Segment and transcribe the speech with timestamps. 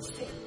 [0.00, 0.45] sin.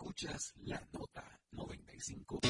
[0.00, 2.40] Escuchas la nota 95.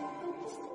[0.00, 0.67] 何?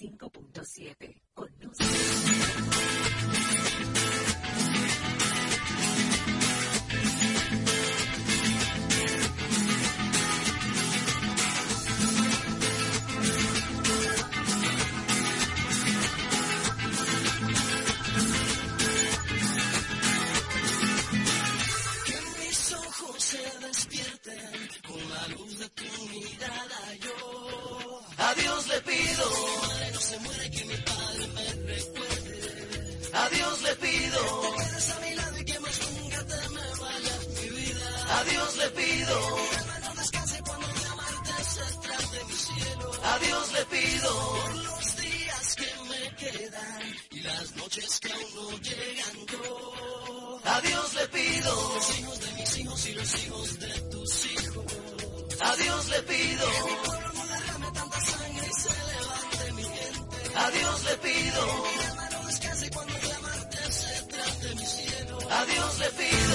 [0.00, 0.39] Five.
[43.12, 48.34] A Dios le pido por los días que me quedan y las noches que aún
[48.36, 49.26] no llegan.
[49.26, 50.40] Yo.
[50.44, 54.64] A Dios le pido los hijos de mis hijos y los hijos de tus hijos.
[55.40, 59.64] A Dios le pido que mi pueblo no derrame tanta sangre y se levante mi
[59.64, 60.36] gente.
[60.36, 65.18] A Dios le pido que mi alma no descanse cuando clamarte se trate mi cielo.
[65.30, 66.29] A Dios le pido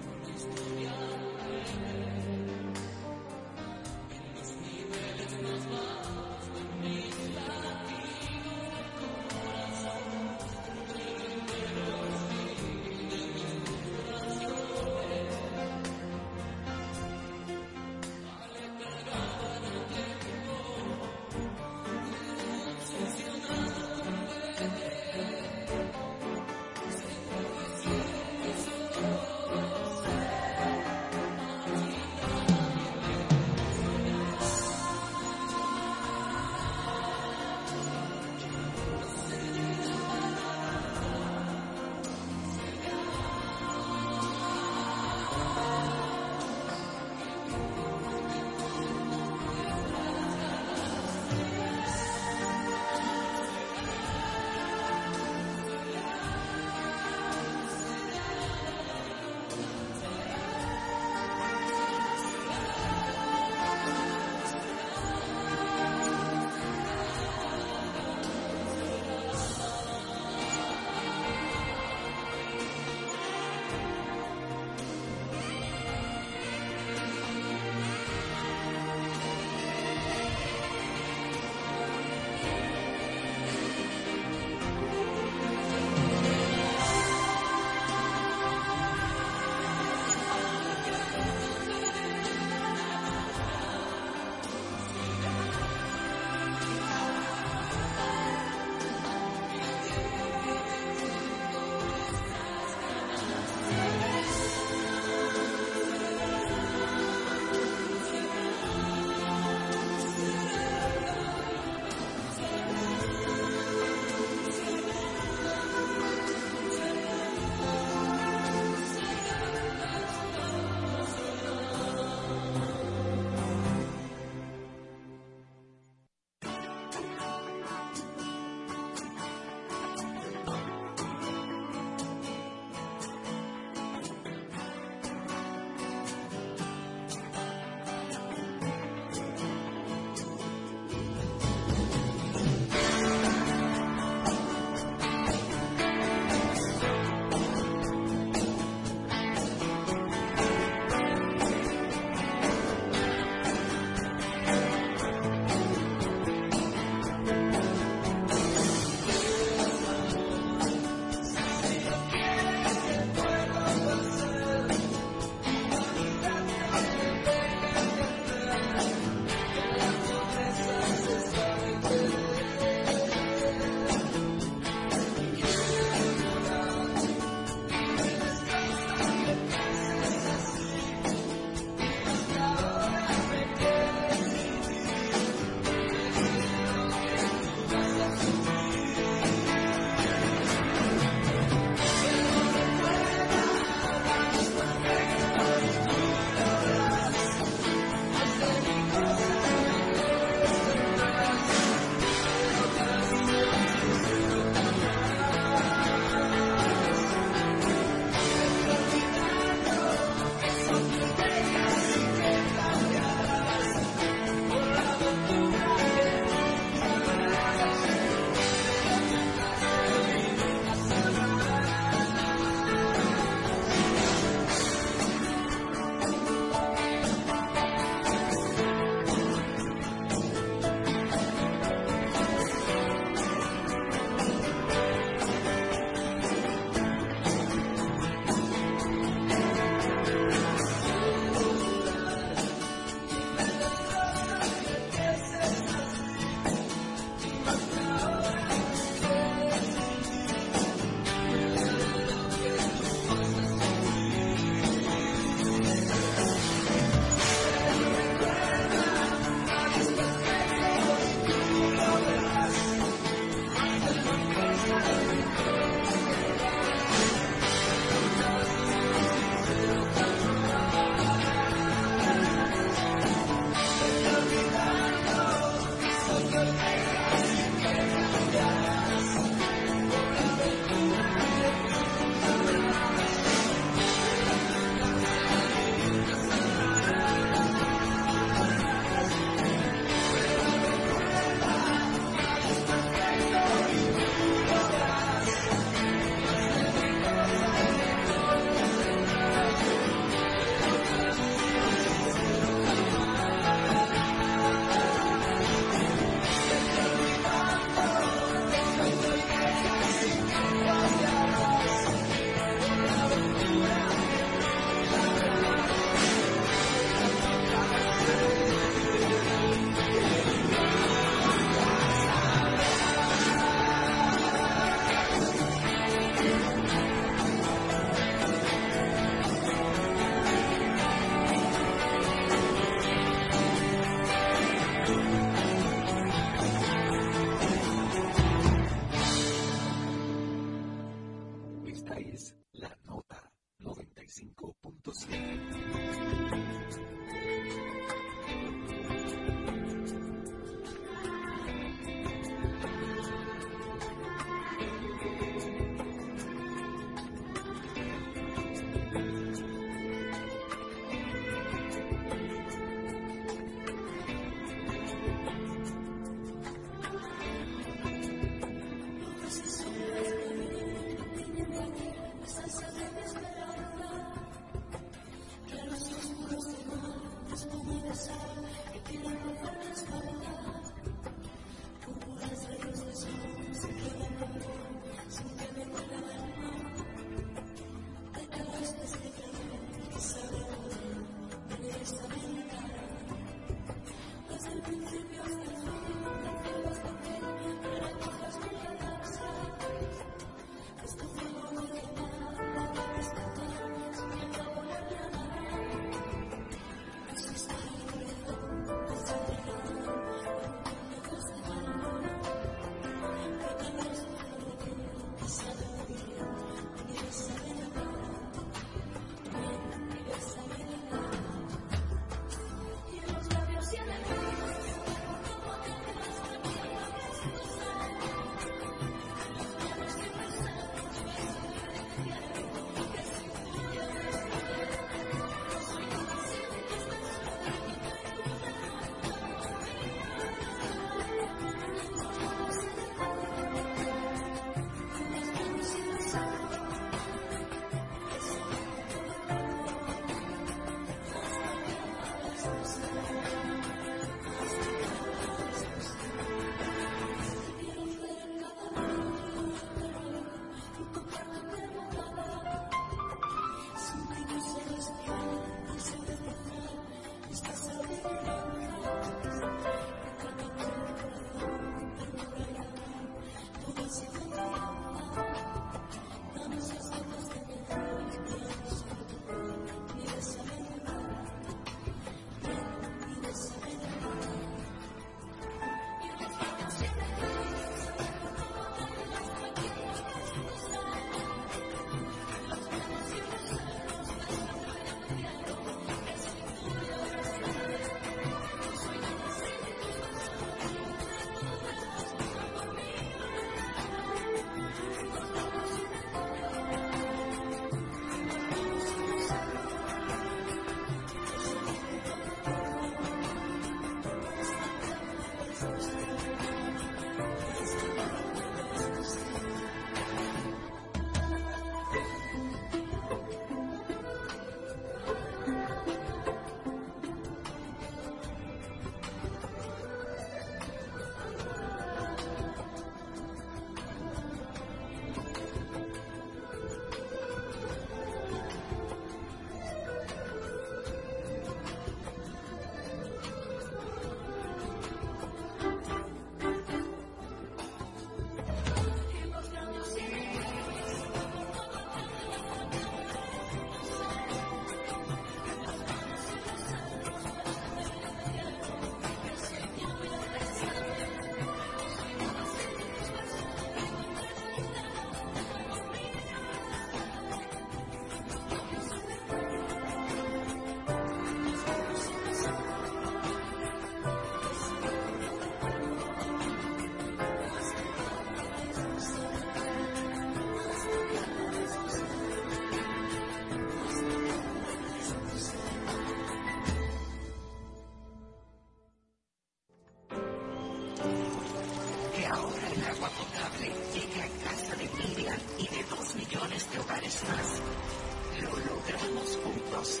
[597.16, 600.00] Lo logramos juntos.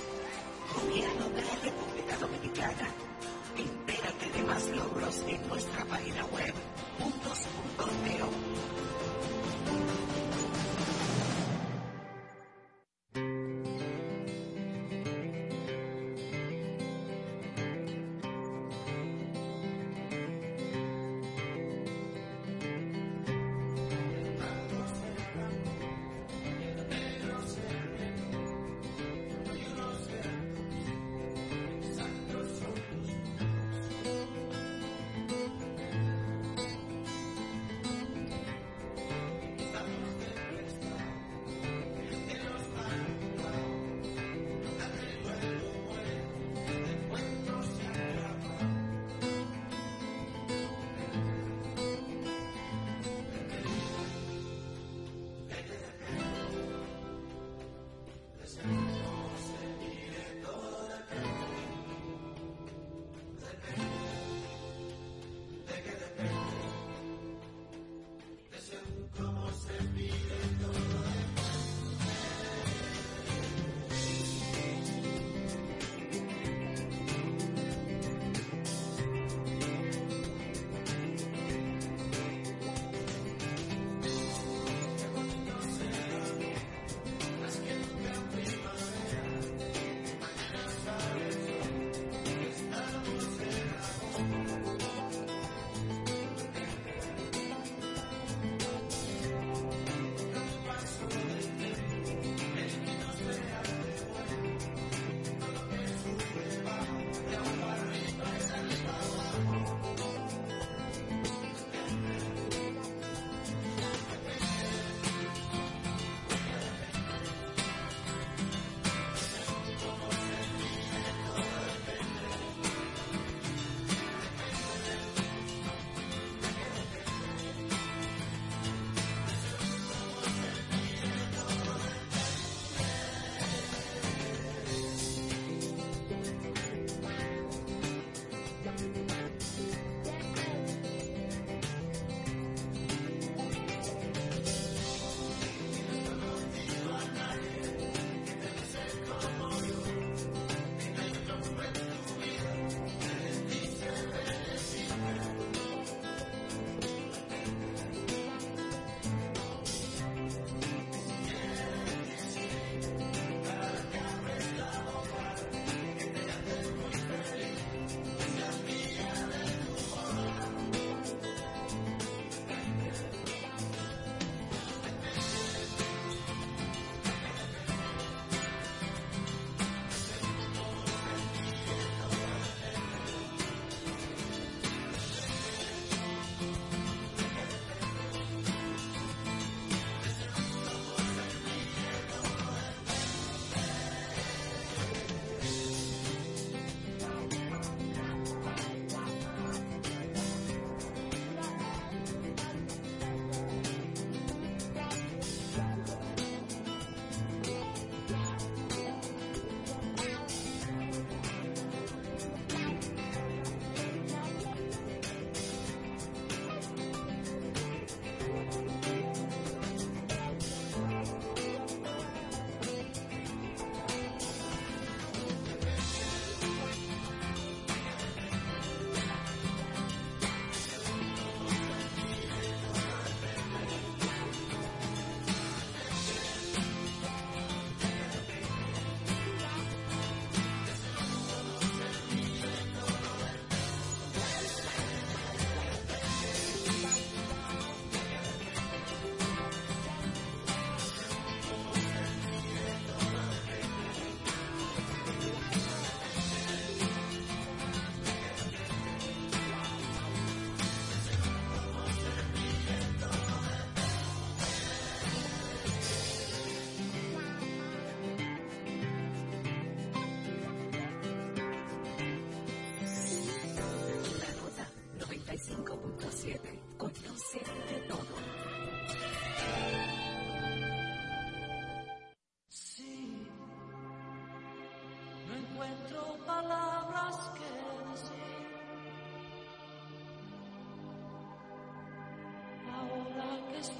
[0.74, 2.88] Gobierno de la República Dominicana.
[3.56, 5.85] Entérate de más logros en nuestra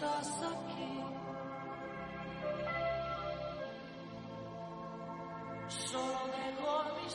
[0.07, 1.05] estás aquí.
[5.69, 7.15] Solo dejo mis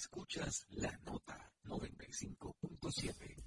[0.00, 3.39] Escuchas la nota 95.7.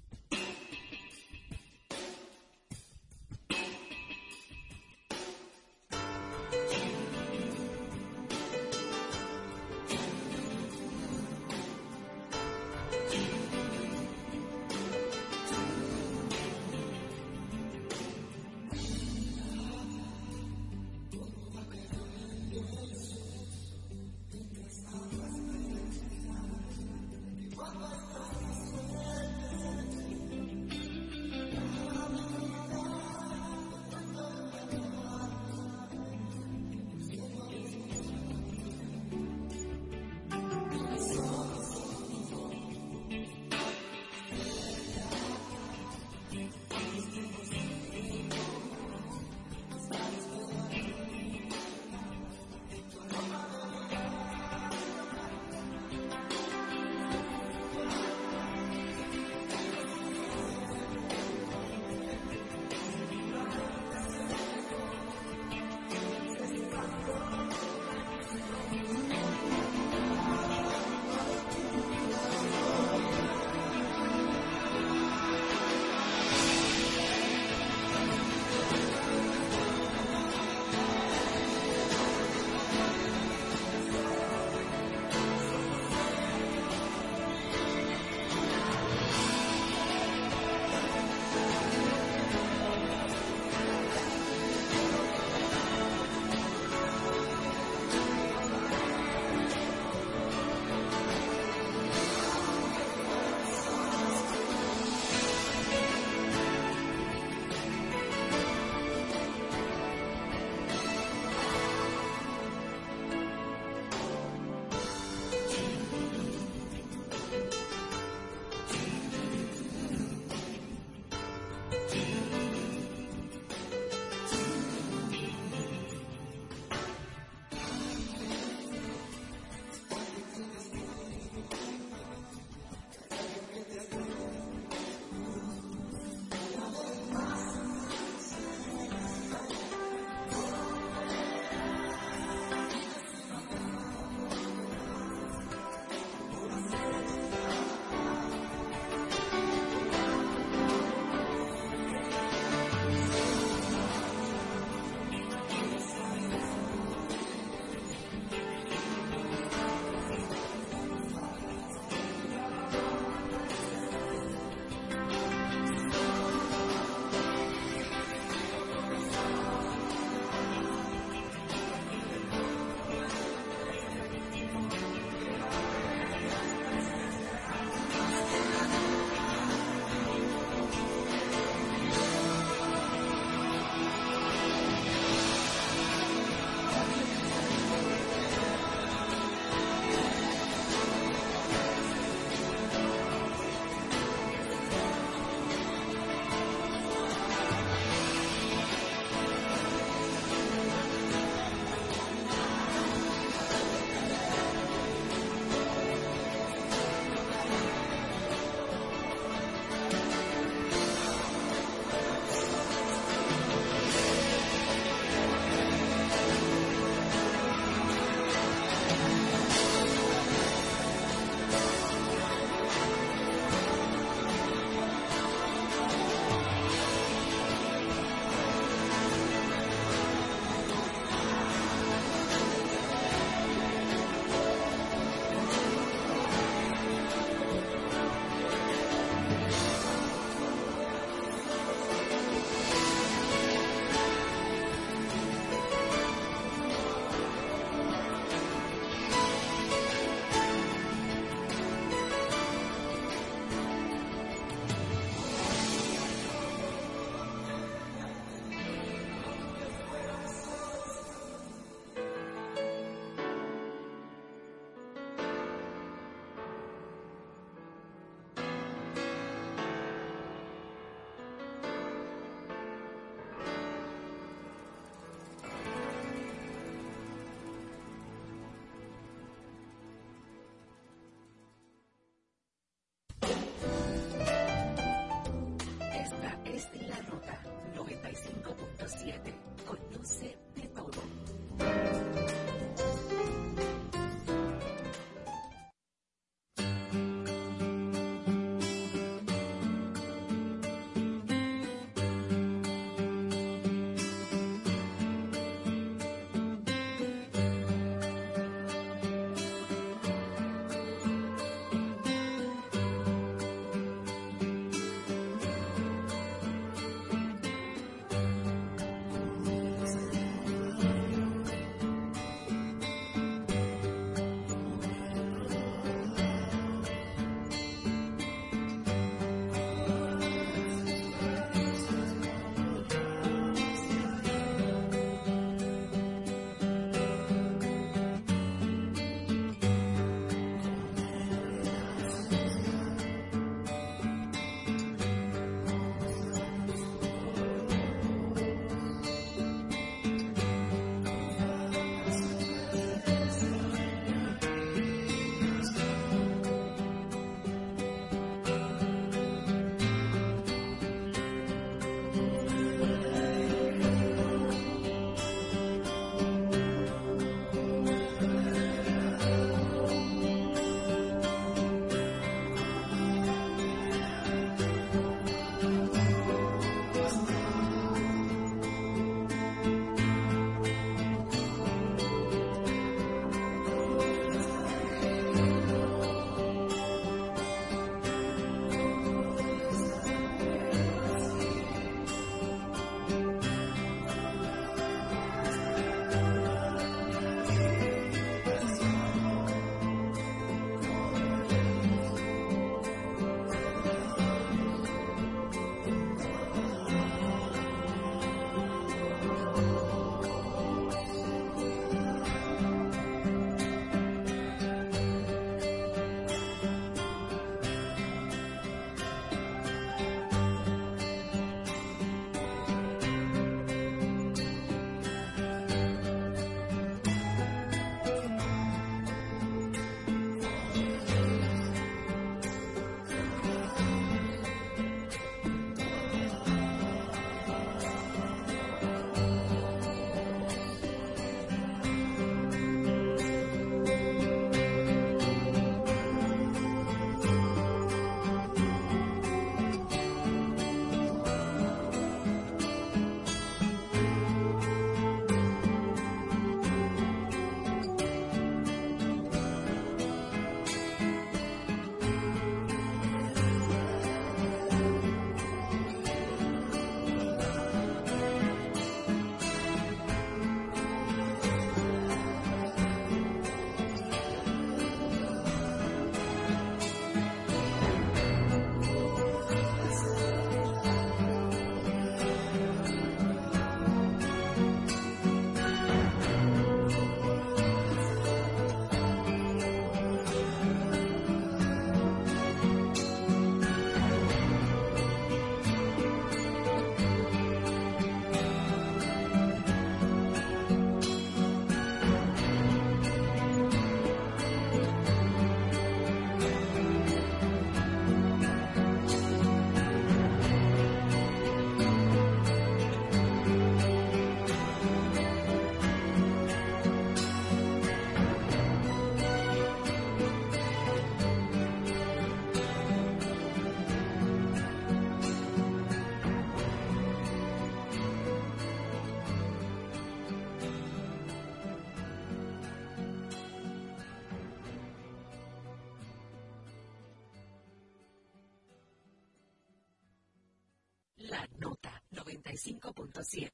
[543.24, 543.53] 95.7.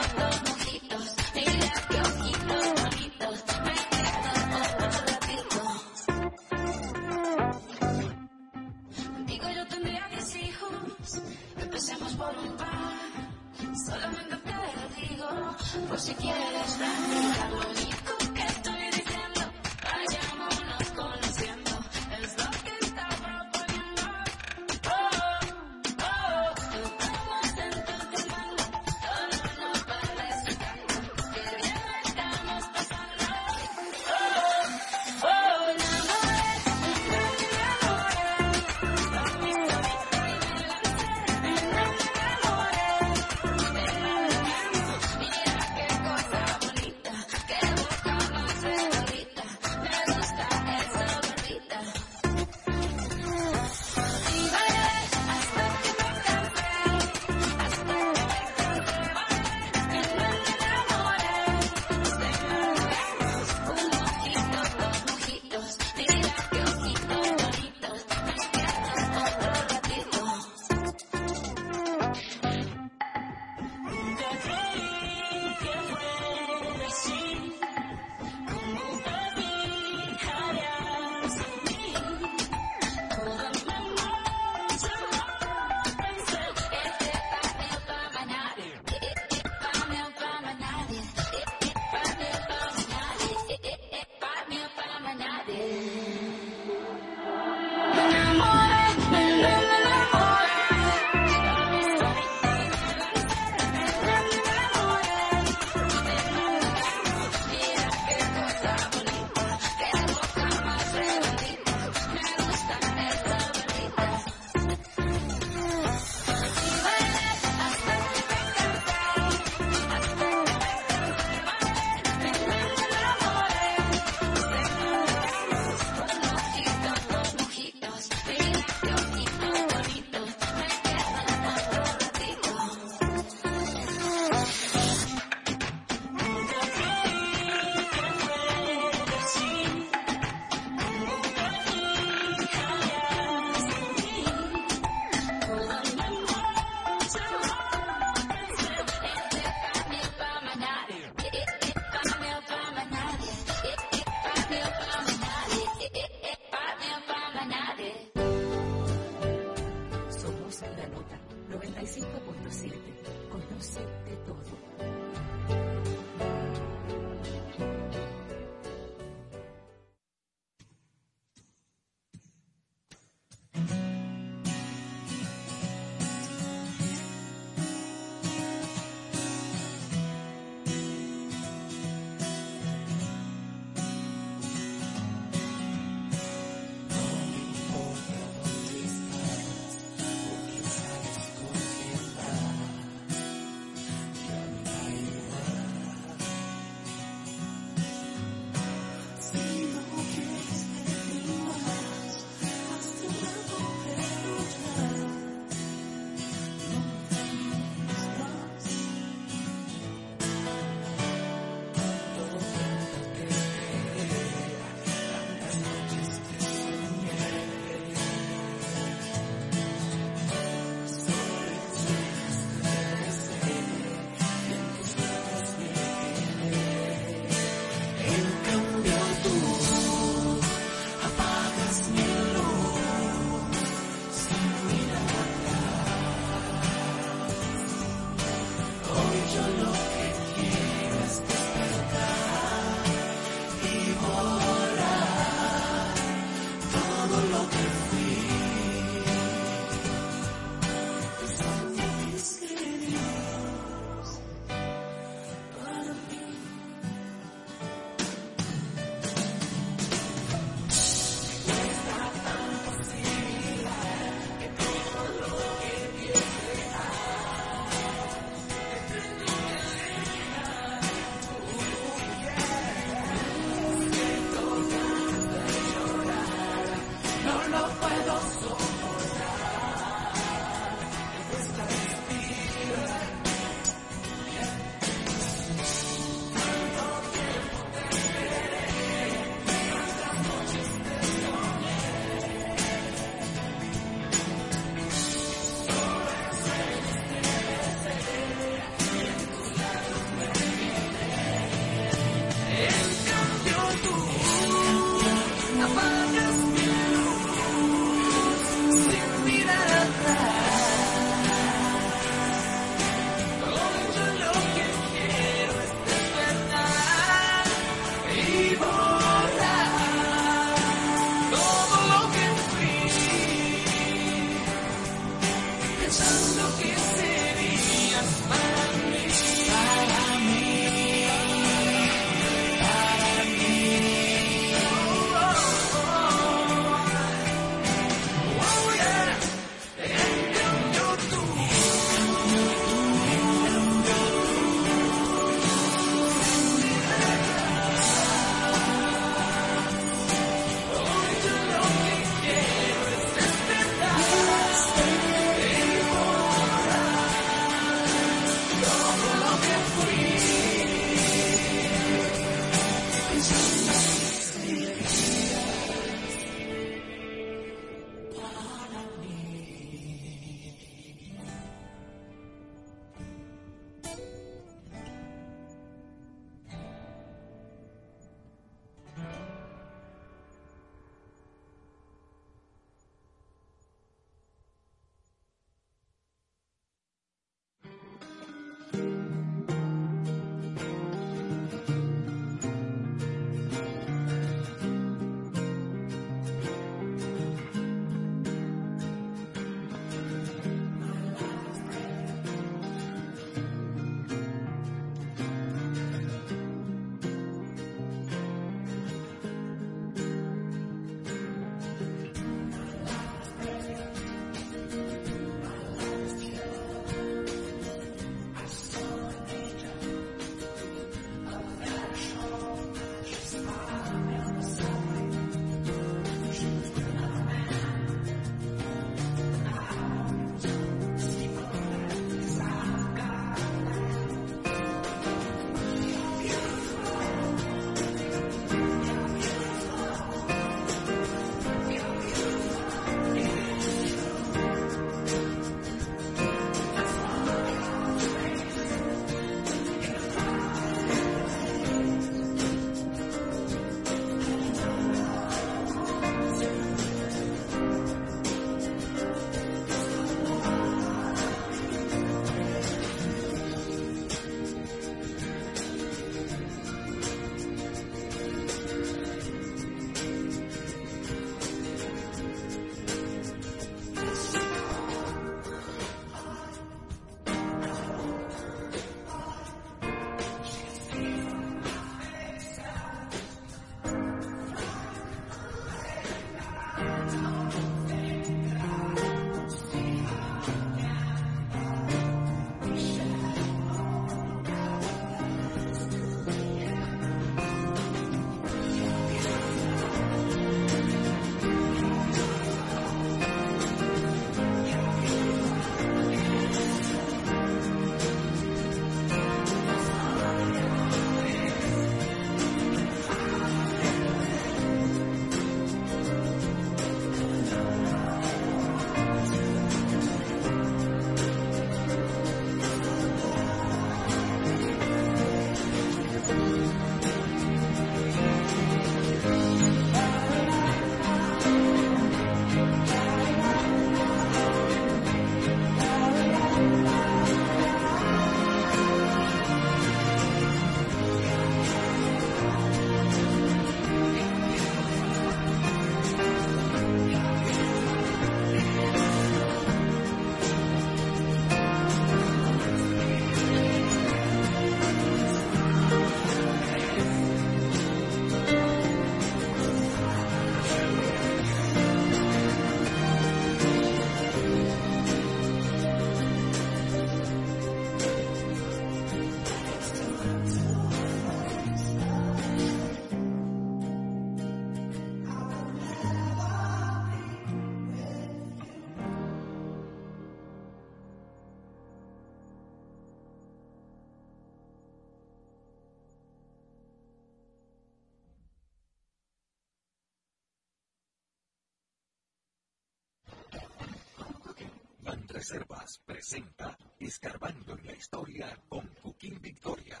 [596.06, 600.00] presenta Escarbando en la Historia con Joaquín Victoria.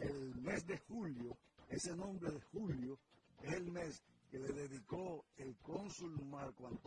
[0.00, 1.36] El mes de julio,
[1.68, 2.98] ese nombre de julio,
[3.42, 6.81] es el mes que le dedicó el cónsul Marco Antonio.